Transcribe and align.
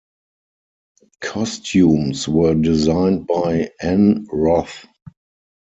Costumes 1.21 2.27
were 2.27 2.55
designed 2.55 3.27
by 3.27 3.69
Ann 3.83 4.25
Roth. 4.31 4.87